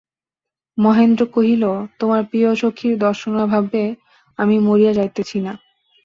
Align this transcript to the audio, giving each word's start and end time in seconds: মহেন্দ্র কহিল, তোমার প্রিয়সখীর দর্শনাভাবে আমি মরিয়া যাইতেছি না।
মহেন্দ্র 0.77 1.23
কহিল, 1.35 1.63
তোমার 1.99 2.21
প্রিয়সখীর 2.25 2.93
দর্শনাভাবে 2.97 3.83
আমি 4.39 4.55
মরিয়া 4.59 4.93
যাইতেছি 4.93 5.37
না। 5.39 5.53